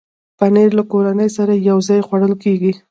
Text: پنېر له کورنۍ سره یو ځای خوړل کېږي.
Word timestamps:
پنېر 0.39 0.69
له 0.77 0.83
کورنۍ 0.91 1.29
سره 1.37 1.53
یو 1.69 1.77
ځای 1.87 1.99
خوړل 2.07 2.33
کېږي. 2.43 2.71